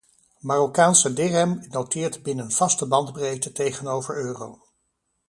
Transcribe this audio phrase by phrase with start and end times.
[0.39, 4.61] Marokkaanse dirham noteert binnen vaste bandbreedte tegenover euro.